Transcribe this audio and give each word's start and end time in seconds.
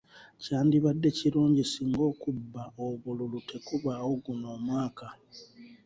Kyandibadde 0.41 1.07
kirungi 1.17 1.63
singa 1.71 2.01
okubba 2.11 2.63
obululu 2.85 3.39
tekubaawo 3.49 4.13
guno 4.23 4.47
omwaka. 4.57 5.07